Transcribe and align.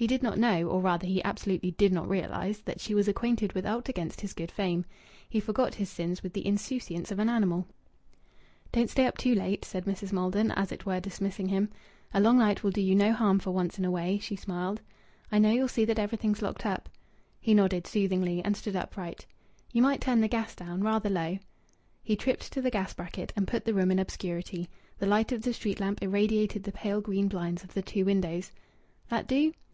He 0.00 0.06
did 0.06 0.22
not 0.22 0.38
know, 0.38 0.66
or 0.66 0.80
rather 0.80 1.06
he 1.06 1.22
absolutely 1.24 1.72
did 1.72 1.92
not 1.92 2.08
realize, 2.08 2.60
that 2.62 2.80
she 2.80 2.94
was 2.94 3.06
acquainted 3.06 3.52
with 3.52 3.66
aught 3.66 3.90
against 3.90 4.22
his 4.22 4.32
good 4.32 4.50
fame. 4.50 4.86
He 5.28 5.40
forgot 5.40 5.74
his 5.74 5.90
sins 5.90 6.22
with 6.22 6.32
the 6.32 6.46
insouciance 6.46 7.10
of 7.10 7.18
an 7.18 7.28
animal. 7.28 7.66
"Don't 8.72 8.88
stay 8.88 9.04
up 9.06 9.18
too 9.18 9.34
late," 9.34 9.62
said 9.62 9.84
Mrs. 9.84 10.10
Maldon, 10.10 10.52
as 10.52 10.72
it 10.72 10.86
were 10.86 11.00
dismissing 11.00 11.48
him. 11.48 11.68
"A 12.14 12.20
long 12.22 12.38
night 12.38 12.62
will 12.64 12.70
do 12.70 12.80
you 12.80 12.94
no 12.94 13.12
harm 13.12 13.38
for 13.40 13.50
once 13.50 13.78
in 13.78 13.84
a 13.84 13.90
way." 13.90 14.16
She 14.18 14.36
smiled. 14.36 14.80
"I 15.30 15.38
know 15.38 15.50
you'll 15.50 15.68
see 15.68 15.84
that 15.84 15.98
everything's 15.98 16.40
locked 16.40 16.64
up." 16.64 16.88
He 17.38 17.52
nodded 17.52 17.86
soothingly, 17.86 18.42
and 18.42 18.56
stood 18.56 18.76
upright. 18.76 19.26
"You 19.70 19.82
might 19.82 20.00
turn 20.00 20.22
the 20.22 20.28
gas 20.28 20.54
down, 20.56 20.82
rather 20.82 21.10
low." 21.10 21.38
He 22.02 22.16
tripped 22.16 22.50
to 22.52 22.62
the 22.62 22.70
gas 22.70 22.94
bracket 22.94 23.34
and 23.36 23.46
put 23.46 23.66
the 23.66 23.74
room 23.74 23.90
in 23.90 23.98
obscurity. 23.98 24.70
The 24.96 25.04
light 25.04 25.30
of 25.30 25.42
the 25.42 25.52
street 25.52 25.78
lamp 25.78 26.02
irradiated 26.02 26.62
the 26.62 26.72
pale 26.72 27.02
green 27.02 27.28
blinds 27.28 27.62
of 27.64 27.74
the 27.74 27.82
two 27.82 28.06
windows. 28.06 28.50
"That 29.10 29.26
do?" 29.28 29.52